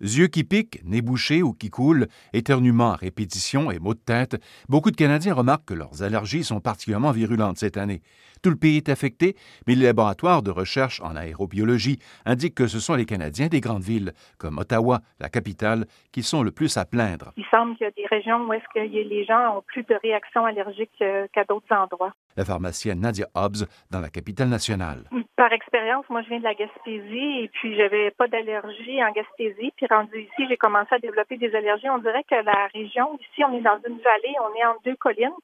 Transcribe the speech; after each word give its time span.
Yeux 0.00 0.28
qui 0.28 0.44
piquent, 0.44 0.80
nez 0.84 1.02
bouché 1.02 1.42
ou 1.42 1.52
qui 1.52 1.70
coulent, 1.70 2.06
éternuements 2.32 2.92
à 2.92 2.96
répétition 2.96 3.70
et 3.70 3.78
maux 3.78 3.94
de 3.94 3.98
tête, 3.98 4.36
beaucoup 4.68 4.90
de 4.90 4.96
Canadiens 4.96 5.34
remarquent 5.34 5.66
que 5.66 5.74
leurs 5.74 6.02
allergies 6.02 6.44
sont 6.44 6.60
particulièrement 6.60 7.10
virulentes 7.10 7.58
cette 7.58 7.76
année. 7.76 8.00
Tout 8.42 8.50
le 8.50 8.56
pays 8.56 8.76
est 8.76 8.88
affecté, 8.88 9.34
mais 9.66 9.74
les 9.74 9.86
laboratoires 9.86 10.42
de 10.42 10.50
recherche 10.50 11.00
en 11.00 11.16
aérobiologie 11.16 11.98
indiquent 12.24 12.54
que 12.54 12.66
ce 12.66 12.78
sont 12.78 12.94
les 12.94 13.06
Canadiens 13.06 13.48
des 13.48 13.60
grandes 13.60 13.82
villes, 13.82 14.12
comme 14.38 14.58
Ottawa, 14.58 15.00
la 15.18 15.28
capitale, 15.28 15.86
qui 16.12 16.22
sont 16.22 16.42
le 16.42 16.52
plus 16.52 16.76
à 16.76 16.84
plaindre. 16.84 17.32
Il 17.36 17.44
semble 17.50 17.76
qu'il 17.76 17.86
y 17.86 17.88
a 17.88 17.90
des 17.90 18.06
régions 18.06 18.46
où 18.46 18.52
est-ce 18.52 18.64
que 18.74 18.80
les 18.80 19.24
gens 19.24 19.56
ont 19.56 19.62
plus 19.66 19.82
de 19.82 19.94
réactions 20.00 20.44
allergiques 20.44 20.90
euh, 21.02 21.26
qu'à 21.32 21.44
d'autres 21.44 21.74
endroits. 21.74 22.12
La 22.38 22.44
pharmacienne 22.44 23.00
Nadia 23.00 23.26
Hobbs 23.34 23.66
dans 23.90 23.98
la 23.98 24.10
capitale 24.10 24.48
nationale. 24.48 25.02
Par 25.34 25.52
expérience, 25.52 26.04
moi 26.08 26.22
je 26.22 26.28
viens 26.28 26.38
de 26.38 26.44
la 26.44 26.54
Gaspésie 26.54 27.42
et 27.42 27.50
puis 27.52 27.76
j'avais 27.76 28.12
pas 28.12 28.28
d'allergie 28.28 29.02
en 29.02 29.10
Gaspésie. 29.10 29.72
Puis 29.76 29.86
rendu 29.90 30.20
ici, 30.20 30.46
j'ai 30.48 30.56
commencé 30.56 30.94
à 30.94 31.00
développer 31.00 31.36
des 31.36 31.52
allergies. 31.52 31.90
On 31.90 31.98
dirait 31.98 32.22
que 32.22 32.36
la 32.36 32.68
région, 32.72 33.18
ici, 33.18 33.42
on 33.42 33.58
est 33.58 33.62
dans 33.62 33.80
une 33.88 33.98
vallée, 33.98 34.36
on 34.40 34.54
est 34.54 34.64
entre 34.64 34.82
deux 34.84 34.94
collines, 34.94 35.34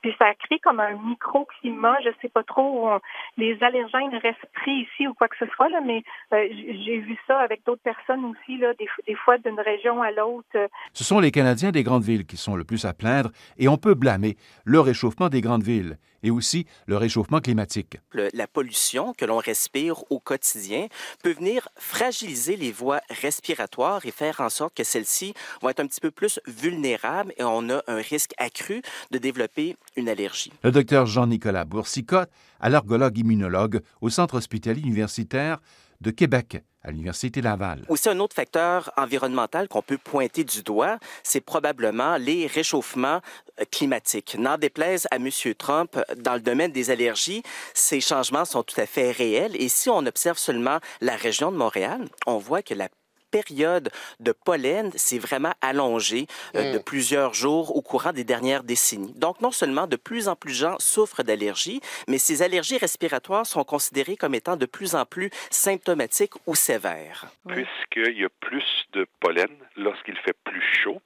puis 0.00 0.14
ça 0.16 0.32
crée 0.46 0.60
comme 0.60 0.78
un 0.78 0.92
microclimat. 0.92 1.96
Je 2.04 2.10
sais 2.22 2.28
pas 2.28 2.44
trop 2.44 2.86
où 2.86 2.98
les 3.36 3.58
allergènes 3.60 4.14
restent 4.22 4.46
pris 4.54 4.86
ici 4.86 5.08
ou 5.08 5.14
quoi 5.14 5.26
que 5.26 5.36
ce 5.40 5.46
soit, 5.56 5.68
là, 5.70 5.80
mais 5.84 6.04
euh, 6.32 6.46
j'ai 6.52 6.98
vu 6.98 7.18
ça 7.26 7.40
avec 7.40 7.64
d'autres 7.66 7.82
personnes 7.82 8.24
aussi, 8.26 8.58
là, 8.58 8.74
des, 8.74 8.88
des 9.08 9.16
fois 9.16 9.38
d'une 9.38 9.58
région 9.58 10.02
à 10.02 10.12
l'autre. 10.12 10.68
Ce 10.92 11.02
sont 11.02 11.18
les 11.18 11.32
Canadiens 11.32 11.72
des 11.72 11.82
grandes 11.82 12.04
villes 12.04 12.26
qui 12.26 12.36
sont 12.36 12.54
le 12.54 12.62
plus 12.62 12.84
à 12.84 12.92
plaindre 12.92 13.30
et 13.58 13.66
on 13.66 13.76
peut 13.76 13.94
blâmer 13.94 14.36
le 14.64 14.78
réchauffement 14.78 15.28
des 15.28 15.40
grandes 15.40 15.64
villes 15.64 15.96
et 16.24 16.30
aussi 16.30 16.43
le 16.86 16.96
réchauffement 16.96 17.40
climatique. 17.40 17.96
la 18.12 18.46
pollution 18.46 19.12
que 19.14 19.24
l'on 19.24 19.38
respire 19.38 20.04
au 20.10 20.18
quotidien 20.18 20.88
peut 21.22 21.32
venir 21.32 21.68
fragiliser 21.76 22.56
les 22.56 22.72
voies 22.72 23.00
respiratoires 23.10 24.04
et 24.06 24.10
faire 24.10 24.40
en 24.40 24.48
sorte 24.48 24.74
que 24.76 24.84
celles-ci 24.84 25.34
vont 25.62 25.68
être 25.70 25.80
un 25.80 25.86
petit 25.86 26.00
peu 26.00 26.10
plus 26.10 26.40
vulnérables 26.46 27.32
et 27.36 27.44
on 27.44 27.68
a 27.70 27.82
un 27.86 27.96
risque 27.96 28.32
accru 28.38 28.82
de 29.10 29.18
développer 29.18 29.76
une 29.96 30.08
allergie. 30.08 30.52
Le 30.62 30.70
docteur 30.70 31.06
Jean-Nicolas 31.06 31.64
Boursicotte, 31.64 32.30
allergologue 32.60 33.18
immunologue 33.18 33.80
au 34.00 34.10
Centre 34.10 34.36
hospitalier 34.36 34.82
universitaire 34.82 35.60
de 36.04 36.10
Québec 36.10 36.58
à 36.82 36.90
l'Université 36.90 37.40
Laval. 37.40 37.84
Aussi, 37.88 38.10
un 38.10 38.20
autre 38.20 38.36
facteur 38.36 38.92
environnemental 38.96 39.68
qu'on 39.68 39.80
peut 39.80 39.96
pointer 39.96 40.44
du 40.44 40.62
doigt, 40.62 40.98
c'est 41.22 41.40
probablement 41.40 42.18
les 42.18 42.46
réchauffements 42.46 43.20
euh, 43.58 43.64
climatiques. 43.70 44.36
N'en 44.38 44.58
déplaise 44.58 45.08
à 45.10 45.16
M. 45.16 45.30
Trump, 45.56 45.98
dans 46.18 46.34
le 46.34 46.40
domaine 46.40 46.72
des 46.72 46.90
allergies, 46.90 47.42
ces 47.72 48.00
changements 48.00 48.44
sont 48.44 48.62
tout 48.62 48.78
à 48.78 48.86
fait 48.86 49.10
réels. 49.10 49.56
Et 49.60 49.70
si 49.70 49.88
on 49.88 50.04
observe 50.04 50.38
seulement 50.38 50.78
la 51.00 51.16
région 51.16 51.50
de 51.50 51.56
Montréal, 51.56 52.06
on 52.26 52.36
voit 52.36 52.62
que 52.62 52.74
la 52.74 52.88
période 53.34 53.90
de 54.20 54.30
pollen 54.30 54.92
s'est 54.94 55.18
vraiment 55.18 55.54
allongée 55.60 56.26
euh, 56.54 56.74
de 56.74 56.78
mm. 56.78 56.84
plusieurs 56.84 57.34
jours 57.34 57.74
au 57.76 57.82
courant 57.82 58.12
des 58.12 58.22
dernières 58.22 58.62
décennies. 58.62 59.14
Donc, 59.16 59.40
non 59.40 59.50
seulement 59.50 59.88
de 59.88 59.96
plus 59.96 60.28
en 60.28 60.36
plus 60.36 60.52
de 60.52 60.66
gens 60.66 60.76
souffrent 60.78 61.24
d'allergies, 61.24 61.80
mais 62.06 62.18
ces 62.18 62.42
allergies 62.42 62.78
respiratoires 62.78 63.44
sont 63.44 63.64
considérées 63.64 64.16
comme 64.16 64.36
étant 64.36 64.56
de 64.56 64.66
plus 64.66 64.94
en 64.94 65.04
plus 65.04 65.30
symptomatiques 65.50 66.34
ou 66.46 66.54
sévères. 66.54 67.26
Puisqu'il 67.48 68.18
y 68.20 68.24
a 68.24 68.28
plus 68.38 68.68
de 68.92 69.04
pollen 69.18 69.50
lorsqu'il 69.76 70.16
fait 70.18 70.36
plus 70.44 70.62
chaud 70.84 71.00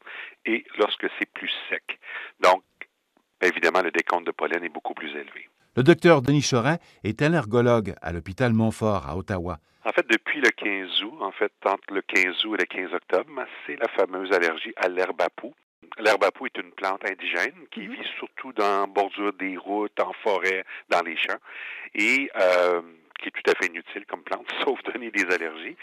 et 0.44 0.64
lorsque 0.78 1.06
c'est 1.18 1.30
plus 1.32 1.52
sec. 1.70 1.98
Donc, 2.40 2.62
évidemment, 3.40 3.80
le 3.80 3.90
décompte 3.90 4.26
de 4.26 4.32
pollen 4.32 4.62
est 4.62 4.68
beaucoup 4.68 4.94
plus 4.94 5.10
élevé. 5.10 5.48
Le 5.76 5.82
docteur 5.82 6.20
Denis 6.20 6.46
Chorin 6.50 6.76
est 7.04 7.22
allergologue 7.22 7.94
à 8.02 8.12
l'hôpital 8.12 8.52
Montfort 8.52 9.06
à 9.08 9.16
Ottawa. 9.16 9.60
En 9.88 9.92
fait, 9.92 10.06
depuis 10.06 10.42
le 10.42 10.50
15 10.50 11.02
août, 11.02 11.16
en 11.22 11.32
fait, 11.32 11.50
entre 11.64 11.94
le 11.94 12.02
15 12.02 12.44
août 12.44 12.56
et 12.56 12.58
le 12.58 12.66
15 12.66 12.92
octobre, 12.92 13.30
c'est 13.64 13.76
la 13.76 13.88
fameuse 13.88 14.30
allergie 14.32 14.74
à 14.76 14.86
l'herbe 14.86 15.22
à 15.22 15.30
poux. 15.30 15.54
L'herbe 15.98 16.24
à 16.24 16.30
poux 16.30 16.44
est 16.44 16.58
une 16.58 16.72
plante 16.72 17.08
indigène 17.08 17.54
qui 17.70 17.88
mhm. 17.88 17.94
vit 17.94 18.08
surtout 18.18 18.52
dans 18.52 18.86
bordure 18.86 19.32
des 19.32 19.56
routes, 19.56 19.98
en 19.98 20.12
forêt, 20.12 20.66
dans 20.90 21.00
les 21.00 21.16
champs. 21.16 21.40
Et 21.94 22.30
euh, 22.36 22.82
qui 23.18 23.28
est 23.28 23.32
tout 23.32 23.50
à 23.50 23.54
fait 23.54 23.66
inutile 23.70 24.06
comme 24.06 24.22
plante, 24.22 24.46
sauf 24.64 24.82
donner 24.84 25.10
des 25.10 25.24
allergies. 25.24 25.76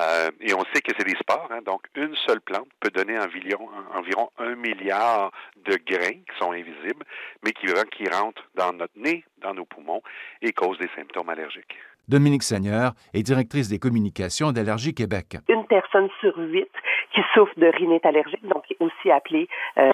Euh, 0.00 0.30
et 0.40 0.54
on 0.54 0.64
sait 0.72 0.80
que 0.80 0.92
c'est 0.96 1.04
des 1.04 1.16
spores, 1.16 1.48
hein, 1.50 1.60
donc 1.64 1.82
une 1.94 2.14
seule 2.26 2.40
plante 2.40 2.68
peut 2.80 2.90
donner 2.90 3.18
environ, 3.18 3.68
environ 3.94 4.30
un 4.38 4.54
milliard 4.54 5.30
de 5.64 5.78
grains 5.86 6.20
qui 6.28 6.38
sont 6.38 6.52
invisibles, 6.52 7.04
mais 7.44 7.52
qui, 7.52 7.66
qui 7.92 8.08
rentrent 8.08 8.48
dans 8.54 8.72
notre 8.72 8.96
nez, 8.96 9.24
dans 9.38 9.54
nos 9.54 9.64
poumons 9.64 10.02
et 10.42 10.52
causent 10.52 10.78
des 10.78 10.90
symptômes 10.96 11.28
allergiques. 11.28 11.76
Dominique 12.08 12.42
Seigneur 12.42 12.92
est 13.12 13.22
directrice 13.22 13.68
des 13.68 13.78
communications 13.78 14.50
d'Allergie 14.50 14.94
Québec. 14.94 15.36
Une 15.46 15.66
personne 15.66 16.08
sur 16.20 16.34
huit 16.38 16.70
qui 17.14 17.20
souffre 17.34 17.52
de 17.58 17.66
rhinite 17.66 18.04
allergique, 18.06 18.46
donc 18.46 18.64
aussi 18.80 19.10
appelée 19.10 19.46
euh, 19.76 19.90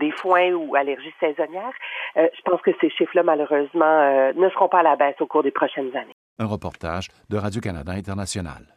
des 0.00 0.10
foins 0.10 0.52
ou 0.52 0.74
allergie 0.74 1.14
saisonnière. 1.20 1.72
Euh, 2.16 2.26
je 2.34 2.42
pense 2.42 2.60
que 2.62 2.70
ces 2.80 2.90
chiffres-là, 2.90 3.22
malheureusement, 3.22 3.84
euh, 3.84 4.32
ne 4.34 4.48
seront 4.50 4.68
pas 4.68 4.80
à 4.80 4.82
la 4.82 4.96
baisse 4.96 5.20
au 5.20 5.26
cours 5.26 5.42
des 5.42 5.52
prochaines 5.52 5.94
années. 5.96 6.16
Un 6.38 6.46
reportage 6.46 7.08
de 7.28 7.36
Radio-Canada 7.36 7.92
International. 7.92 8.74